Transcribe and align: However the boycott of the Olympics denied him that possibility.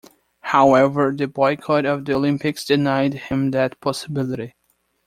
However 0.39 1.11
the 1.11 1.27
boycott 1.27 1.85
of 1.85 2.05
the 2.05 2.15
Olympics 2.15 2.65
denied 2.65 3.13
him 3.13 3.51
that 3.51 3.79
possibility. 3.79 4.55